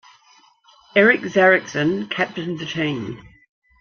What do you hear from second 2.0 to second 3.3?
captained the team.